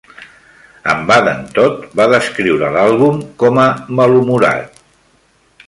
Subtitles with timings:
[0.93, 3.67] En Vaden Todd va descriure l'àlbum com a
[4.01, 4.83] "malhumorat".